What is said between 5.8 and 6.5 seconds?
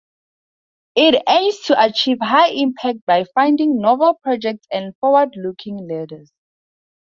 leaders.